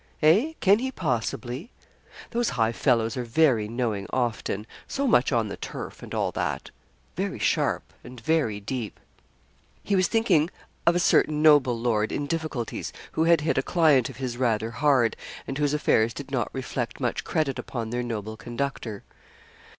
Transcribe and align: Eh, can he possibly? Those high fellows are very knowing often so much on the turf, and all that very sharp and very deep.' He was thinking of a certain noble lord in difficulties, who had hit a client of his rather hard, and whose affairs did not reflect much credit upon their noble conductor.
Eh, 0.23 0.53
can 0.61 0.79
he 0.79 0.91
possibly? 0.91 1.69
Those 2.31 2.49
high 2.57 2.71
fellows 2.71 3.15
are 3.15 3.23
very 3.23 3.67
knowing 3.67 4.07
often 4.09 4.65
so 4.87 5.05
much 5.05 5.31
on 5.31 5.47
the 5.47 5.57
turf, 5.57 6.01
and 6.01 6.11
all 6.11 6.31
that 6.31 6.71
very 7.15 7.37
sharp 7.37 7.83
and 8.03 8.19
very 8.19 8.59
deep.' 8.59 8.99
He 9.83 9.95
was 9.95 10.07
thinking 10.07 10.49
of 10.87 10.95
a 10.95 10.99
certain 10.99 11.43
noble 11.43 11.79
lord 11.79 12.11
in 12.11 12.25
difficulties, 12.25 12.91
who 13.11 13.25
had 13.25 13.41
hit 13.41 13.59
a 13.59 13.61
client 13.61 14.09
of 14.09 14.17
his 14.17 14.37
rather 14.37 14.71
hard, 14.71 15.15
and 15.45 15.59
whose 15.59 15.71
affairs 15.71 16.15
did 16.15 16.31
not 16.31 16.49
reflect 16.51 16.99
much 16.99 17.23
credit 17.23 17.59
upon 17.59 17.91
their 17.91 18.01
noble 18.01 18.35
conductor. 18.35 19.03